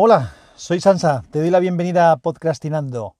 [0.00, 3.16] Hola, soy Sansa, te doy la bienvenida a Podcastinando.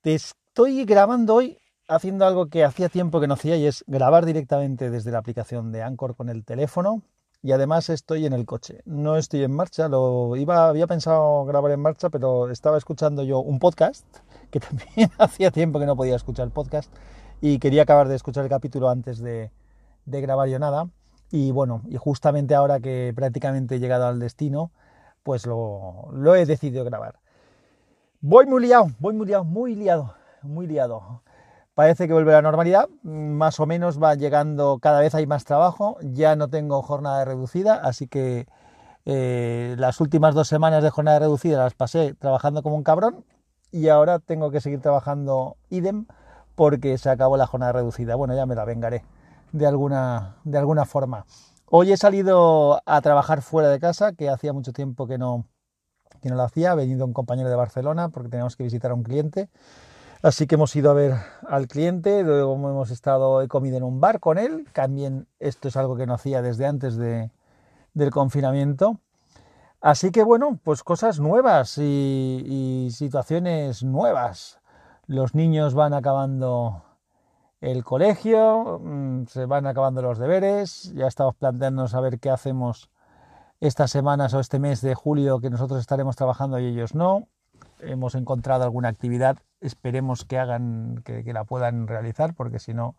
[0.00, 4.24] Te estoy grabando hoy haciendo algo que hacía tiempo que no hacía y es grabar
[4.24, 7.02] directamente desde la aplicación de Anchor con el teléfono
[7.42, 8.80] y además estoy en el coche.
[8.84, 13.40] No estoy en marcha, lo iba había pensado grabar en marcha, pero estaba escuchando yo
[13.40, 14.06] un podcast
[14.52, 16.94] que también hacía tiempo que no podía escuchar el podcast
[17.40, 19.50] y quería acabar de escuchar el capítulo antes de,
[20.06, 20.88] de grabar yo nada.
[21.32, 24.70] Y bueno, y justamente ahora que prácticamente he llegado al destino,
[25.28, 27.16] pues lo, he decidido grabar.
[28.22, 31.20] Voy muy liado, voy muy liado, muy liado, muy liado.
[31.74, 35.44] Parece que vuelve a la normalidad, más o menos va llegando, cada vez hay más
[35.44, 38.46] trabajo, ya no tengo jornada reducida, así que
[39.04, 43.26] eh, las últimas dos semanas de jornada reducida las pasé trabajando como un cabrón
[43.70, 46.06] y ahora tengo que seguir trabajando idem
[46.54, 48.14] porque se acabó la jornada reducida.
[48.14, 49.04] Bueno, ya me la vengaré
[49.52, 51.26] de alguna, de alguna forma.
[51.70, 55.44] Hoy he salido a trabajar fuera de casa, que hacía mucho tiempo que no,
[56.22, 56.72] que no lo hacía.
[56.72, 59.50] Ha venido un compañero de Barcelona porque teníamos que visitar a un cliente.
[60.22, 61.12] Así que hemos ido a ver
[61.46, 64.66] al cliente, luego hemos estado, he comido en un bar con él.
[64.72, 67.30] También esto es algo que no hacía desde antes de,
[67.92, 68.98] del confinamiento.
[69.82, 74.58] Así que bueno, pues cosas nuevas y situaciones nuevas.
[75.06, 76.87] Los niños van acabando
[77.60, 82.90] el colegio, mm, se van acabando los deberes, ya estamos planteándonos a ver qué hacemos
[83.60, 87.26] estas semanas o este mes de julio que nosotros estaremos trabajando y ellos no.
[87.80, 92.94] Hemos encontrado alguna actividad, esperemos que hagan, que, la puedan realizar, porque si no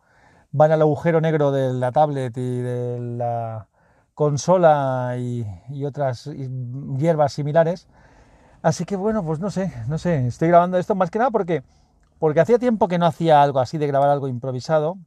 [0.52, 3.68] van al agujero negro de la tablet y de la
[4.14, 6.30] consola y otras
[6.98, 7.88] hierbas similares.
[8.62, 11.64] Así que bueno, pues no sé, no sé, estoy grabando esto más que nada porque
[12.20, 14.98] porque hacía tiempo que no hacía algo así de grabar algo improvisado.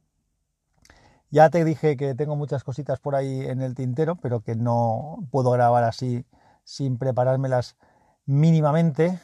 [1.29, 5.17] Ya te dije que tengo muchas cositas por ahí en el tintero, pero que no
[5.31, 6.25] puedo grabar así
[6.63, 7.75] sin preparármelas
[8.25, 9.19] mínimamente.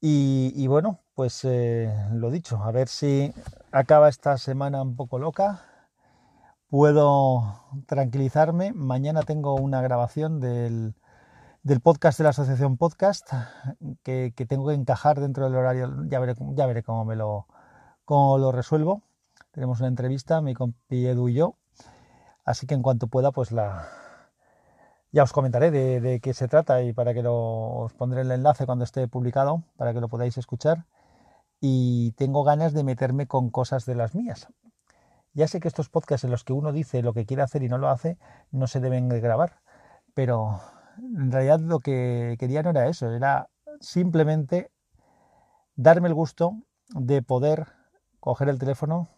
[0.00, 3.32] Y, bueno, pues eh, lo dicho, a ver si
[3.70, 5.62] acaba esta semana un poco loca.
[6.68, 8.72] Puedo tranquilizarme.
[8.72, 10.94] Mañana tengo una grabación del,
[11.62, 13.30] del podcast de la asociación podcast
[14.02, 17.46] que, tengo que encajar dentro del horario ya veré, ya veré cómo me lo
[18.04, 19.02] cómo lo resuelvo.
[19.52, 21.56] Tenemos una entrevista mi compi Edu y yo.
[22.44, 23.88] Así que en cuanto pueda pues la
[25.12, 28.30] ya os comentaré de, de qué se trata y para que lo os pondré el
[28.30, 30.86] enlace cuando esté publicado para que lo podáis escuchar.
[31.60, 34.48] Y tengo ganas de meterme con cosas de las mías.
[35.34, 37.68] Ya sé que estos podcasts en los que uno dice lo que quiere hacer y
[37.68, 38.18] no lo hace
[38.50, 39.60] no se deben grabar
[40.14, 40.60] pero
[41.02, 43.48] en realidad lo que quería no era eso, era
[43.80, 44.70] simplemente
[45.76, 47.66] darme el gusto de poder
[48.20, 49.08] coger el teléfono,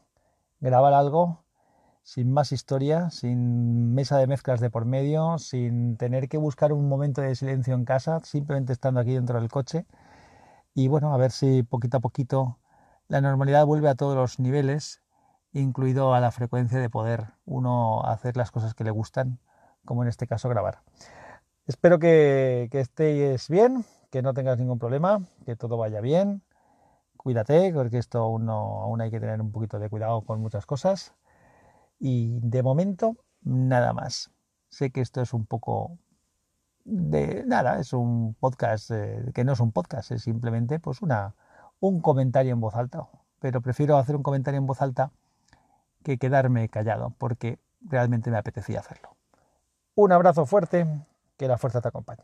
[0.61, 1.45] grabar algo
[2.03, 6.89] sin más historia, sin mesa de mezclas de por medio, sin tener que buscar un
[6.89, 9.87] momento de silencio en casa, simplemente estando aquí dentro del coche.
[10.75, 12.59] Y bueno, a ver si poquito a poquito
[13.09, 15.03] la normalidad vuelve a todos los niveles,
[15.53, 19.39] incluido a la frecuencia de poder uno hacer las cosas que le gustan,
[19.85, 20.83] como en este caso grabar.
[21.67, 26.43] Espero que, que estéis bien, que no tengas ningún problema, que todo vaya bien.
[27.17, 30.67] Cuídate, porque esto aún, no, aún hay que tener un poquito de cuidado con muchas
[30.67, 31.15] cosas.
[32.01, 34.31] Y de momento, nada más.
[34.69, 35.99] Sé que esto es un poco
[36.85, 41.35] de nada, es un podcast eh, que no es un podcast, es simplemente pues una,
[41.79, 43.09] un comentario en voz alta.
[43.39, 45.13] Pero prefiero hacer un comentario en voz alta
[46.03, 49.17] que quedarme callado, porque realmente me apetecía hacerlo.
[49.95, 50.87] Un abrazo fuerte
[51.43, 52.23] que la fuerza te acompañe.